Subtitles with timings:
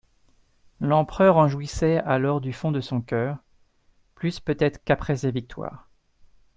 [0.79, 3.37] L'empereur en jouissait alors du fond de son cœur,
[4.15, 5.87] plus peut-être qu'après ses victoires.